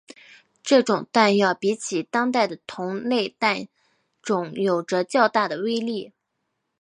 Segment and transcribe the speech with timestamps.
[0.63, 3.67] 这种弹药比起当代的同类弹
[4.23, 6.11] 种有着较大的威力。